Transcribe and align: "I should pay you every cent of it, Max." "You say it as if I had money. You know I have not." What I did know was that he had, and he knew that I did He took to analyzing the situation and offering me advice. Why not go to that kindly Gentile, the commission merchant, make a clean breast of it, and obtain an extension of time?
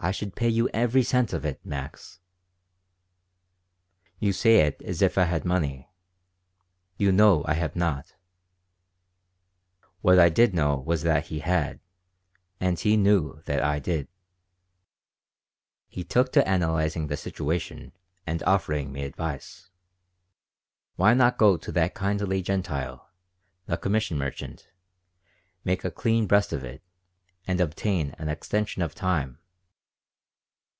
"I 0.00 0.12
should 0.12 0.36
pay 0.36 0.48
you 0.48 0.68
every 0.68 1.02
cent 1.02 1.32
of 1.32 1.44
it, 1.44 1.60
Max." 1.66 2.20
"You 4.20 4.32
say 4.32 4.58
it 4.60 4.80
as 4.82 5.02
if 5.02 5.18
I 5.18 5.24
had 5.24 5.44
money. 5.44 5.90
You 6.96 7.10
know 7.10 7.42
I 7.48 7.54
have 7.54 7.74
not." 7.74 8.14
What 10.00 10.20
I 10.20 10.28
did 10.28 10.54
know 10.54 10.76
was 10.76 11.02
that 11.02 11.26
he 11.26 11.40
had, 11.40 11.80
and 12.60 12.78
he 12.78 12.96
knew 12.96 13.42
that 13.46 13.60
I 13.60 13.80
did 13.80 14.06
He 15.88 16.04
took 16.04 16.30
to 16.34 16.48
analyzing 16.48 17.08
the 17.08 17.16
situation 17.16 17.90
and 18.24 18.40
offering 18.44 18.92
me 18.92 19.02
advice. 19.02 19.68
Why 20.94 21.12
not 21.12 21.38
go 21.38 21.56
to 21.56 21.72
that 21.72 21.94
kindly 21.94 22.40
Gentile, 22.40 23.10
the 23.66 23.76
commission 23.76 24.16
merchant, 24.16 24.70
make 25.64 25.84
a 25.84 25.90
clean 25.90 26.28
breast 26.28 26.52
of 26.52 26.62
it, 26.62 26.84
and 27.48 27.60
obtain 27.60 28.12
an 28.16 28.28
extension 28.28 28.80
of 28.80 28.94
time? 28.94 29.38